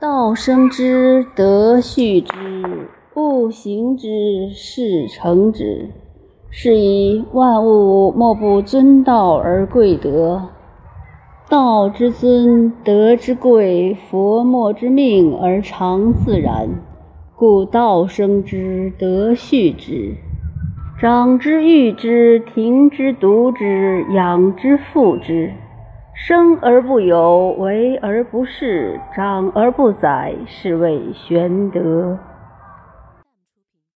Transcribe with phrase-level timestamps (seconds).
[0.00, 2.34] 道生之，德畜之；
[3.14, 5.88] 物行之，事成之。
[6.50, 10.48] 是以万物莫不尊道而贵德。
[11.48, 16.68] 道之尊，德之贵，佛莫之命而常自然。
[17.36, 20.16] 故道生之，德畜之。
[21.00, 25.52] 长之育之，庭之独之，养之覆之。
[26.14, 32.16] 生而不有，为而不恃，长而不宰，是谓玄德。